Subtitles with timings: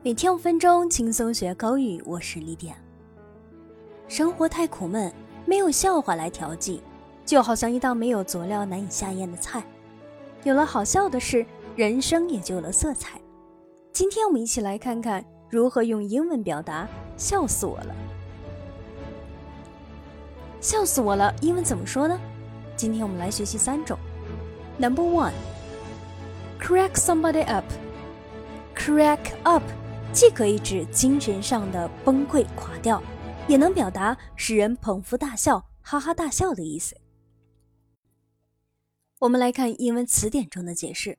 [0.00, 2.72] 每天五分钟轻松学口语，我是李典。
[4.06, 5.12] 生活太苦闷，
[5.44, 6.80] 没有笑话来调剂，
[7.26, 9.60] 就好像一道没有佐料难以下咽的菜。
[10.44, 13.20] 有了好笑的事，人生也就有了色彩。
[13.92, 16.86] 今天我们一起来看看如何用英文表达
[17.18, 17.92] “笑死我了”。
[20.62, 22.16] 笑死我了，英文怎么说呢？
[22.76, 23.98] 今天我们来学习三种。
[24.78, 27.64] Number one，crack somebody up。
[28.76, 29.64] crack up。
[30.12, 33.02] 既可以指精神上的崩溃垮掉，
[33.46, 36.96] 也能表达使人捧腹大笑、哈哈大笑的意思。
[39.20, 41.18] 我们来看英文词典中的解释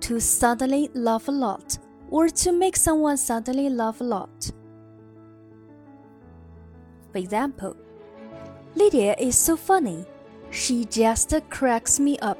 [0.00, 1.76] ：to suddenly laugh a lot
[2.10, 4.50] or to make someone suddenly laugh a lot.
[7.12, 7.76] For example,
[8.74, 10.04] Lydia is so funny,
[10.50, 12.38] she just cracks me up.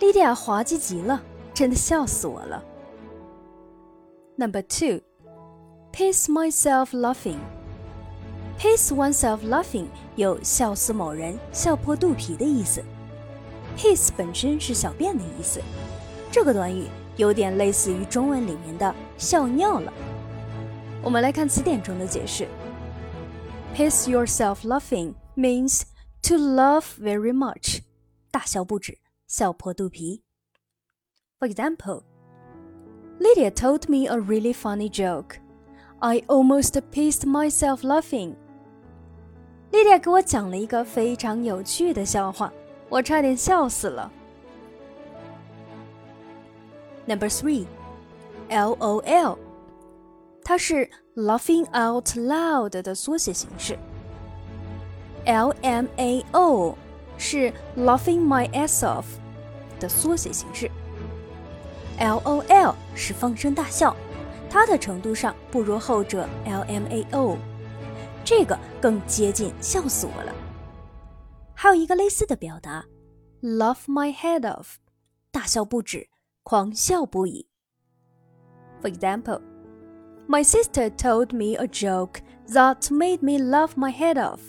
[0.00, 1.22] 莉迪亚滑稽极了，
[1.54, 2.62] 真的笑死我了。
[4.37, 5.01] Number two,
[5.91, 7.39] piss myself laughing.
[8.57, 12.83] Piss oneself laughing 有笑死某人、笑破肚皮的意思。
[13.77, 15.61] piss 本身是小便的意思，
[16.31, 19.91] 这个短语有点类似于中文里面的笑尿了。
[21.03, 22.47] 我们来看词典中的解释：
[23.75, 25.81] piss yourself laughing means
[26.21, 27.81] to laugh very much，
[28.31, 30.23] 大笑不止，笑破肚皮。
[31.39, 32.03] For example.
[33.19, 35.39] Lydia told me a really funny joke.
[35.99, 38.35] I almost pissed myself laughing.
[39.71, 42.51] Lydia 给我讲了一个非常有趣的笑话，
[42.89, 44.11] 我差点笑死了。
[47.07, 47.65] Number three,
[48.49, 49.37] LOL，
[50.43, 53.77] 它是 laughing out loud 的缩写形式。
[55.25, 56.75] LMAO
[57.17, 59.05] 是 laughing my ass off
[59.79, 60.69] 的缩写形式。
[61.99, 63.96] LOL 是放声大笑，
[64.50, 67.36] 它的程度上不如后者 LMAO，
[68.24, 70.34] 这个更接近笑死我了。
[71.54, 72.84] 还有一个类似的表达
[73.40, 74.74] ，laugh my head off，
[75.30, 76.08] 大笑不止，
[76.42, 77.46] 狂笑不已。
[78.82, 79.40] For example,
[80.28, 84.40] my sister told me a joke that made me laugh my head off。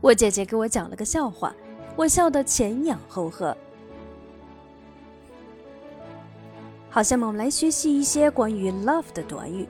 [0.00, 1.52] 我姐姐给我讲了个笑话，
[1.96, 3.56] 我笑得前仰后合。
[6.89, 9.67] 好，下面我们来学习一些关于 love 的短语。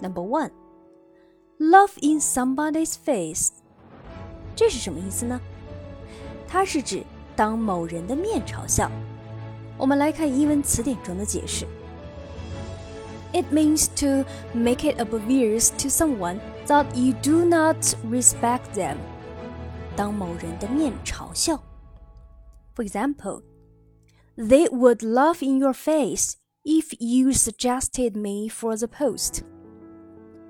[0.00, 0.50] Number one,
[1.58, 3.50] love in somebody's face，
[4.54, 5.40] 这是什么意思呢？
[6.46, 7.02] 它是指
[7.34, 8.90] 当某人的面嘲笑。
[9.78, 11.66] 我们来看英文词典中的解释。
[13.32, 17.76] It means to make it obvious to someone that you do not
[18.10, 18.96] respect them。
[19.96, 21.62] 当某人的面嘲笑。
[22.74, 23.42] For example,
[24.36, 26.34] they would laugh in your face
[26.67, 29.43] If you suggested me for the post，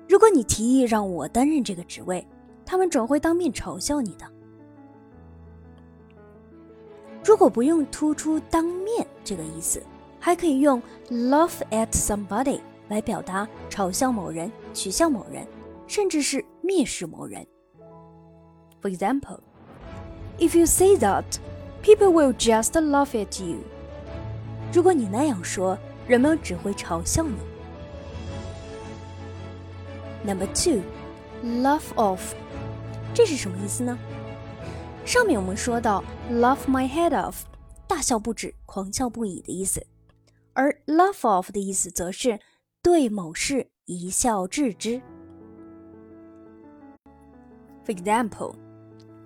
[0.08, 2.26] 如果你提议让我担任这个职位，
[2.64, 4.24] 他们准会当面嘲笑你的。
[7.22, 9.82] 如果不用突出“当面”这个意思，
[10.18, 15.46] 还可以用 laugh at somebody 来表达嘲笑某人、取笑某人，
[15.86, 17.46] 甚至是蔑视某人。
[18.80, 19.40] For example,
[20.38, 21.24] if you say that,
[21.82, 23.58] people will just laugh at you。
[24.72, 25.76] 如果你那样说，
[26.07, 27.35] 人们只会嘲笑你。
[30.23, 30.81] Number two,
[31.43, 32.33] laugh off，
[33.13, 33.97] 这是什么意思呢？
[35.05, 37.37] 上面我们说到 laugh my head off，
[37.87, 39.85] 大笑不止、狂笑不已的意思，
[40.53, 42.39] 而 laugh off 的意思则是
[42.83, 45.01] 对某事一笑置之。
[47.83, 48.53] For example,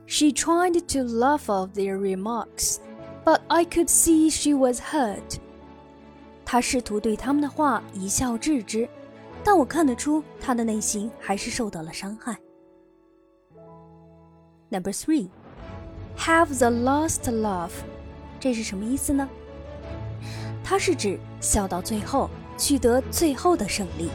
[0.07, 2.77] she tried to laugh off their remarks,
[3.25, 5.39] but I could see she was hurt.
[6.52, 8.88] 他试图对他们的话一笑置之，
[9.44, 12.36] 但我看得出他的内心还是受到了伤害。
[14.68, 15.28] Number three,
[16.18, 17.70] have the last laugh，
[18.40, 19.28] 这是什么意思呢？
[20.64, 24.10] 它是指笑到最后，取得最后的胜利。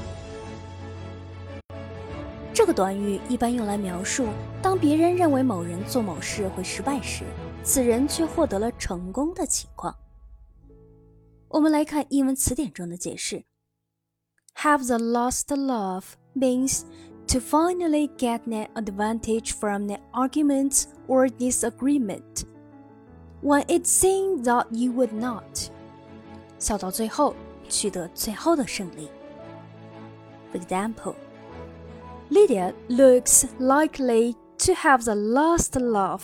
[2.54, 4.28] 这个短语一般用来描述
[4.62, 7.24] 当别人认为某人做某事会失败时，
[7.64, 9.96] 此人却获得了成功的情况。
[11.55, 13.45] 我们来看英文词典中的解释：
[14.57, 16.05] Have the lost love
[16.35, 16.83] means
[17.29, 22.45] to finally get an advantage from an argument or disagreement
[23.43, 25.71] when it seemed that you would not。
[26.59, 27.35] 笑到最后，
[27.69, 29.09] 取得最后的胜利。
[30.53, 31.15] For example,
[32.31, 36.23] Lydia looks likely to have the last laugh.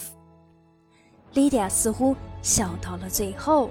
[1.35, 3.71] Lydia 似乎笑到了最后。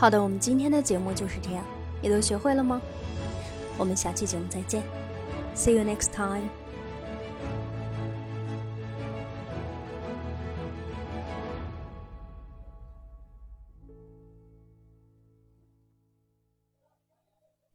[0.00, 1.62] 好的，我们今天的节目就是这样，
[2.00, 2.80] 你都学会了吗？
[3.76, 4.82] 我们下期节目再见
[5.54, 6.48] ，See you next time。